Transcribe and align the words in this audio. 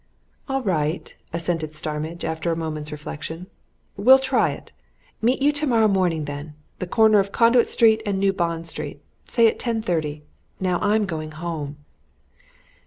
"All 0.49 0.63
right," 0.63 1.15
assented 1.31 1.75
Starmidge, 1.75 2.25
after 2.25 2.51
a 2.51 2.55
moment's 2.55 2.91
reflection. 2.91 3.45
"We'll 3.95 4.17
try 4.17 4.49
it! 4.49 4.71
Meet 5.21 5.43
you 5.43 5.51
tomorrow 5.51 5.87
morning, 5.87 6.25
then 6.25 6.55
corner 6.89 7.19
of 7.19 7.31
Conduit 7.31 7.69
Street 7.69 8.01
and 8.03 8.17
New 8.19 8.33
Bond 8.33 8.65
Street 8.67 8.99
say 9.27 9.45
at 9.47 9.59
ten 9.59 9.83
thirty. 9.83 10.23
Now 10.59 10.79
I'm 10.81 11.05
going 11.05 11.33
home." 11.33 11.77